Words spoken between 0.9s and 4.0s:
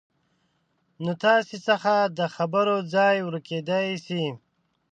نو تاسې څخه د خبرو ځای ورکېدای